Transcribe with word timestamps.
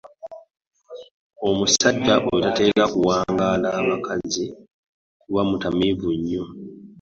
Omusajja 1.49 2.13
oyo 2.29 2.39
tatera 2.45 2.85
kuwangaala 2.93 3.67
bakazi 3.89 4.45
kuba 5.21 5.41
mutamiivu 5.49 6.09
nnyo. 6.17 6.43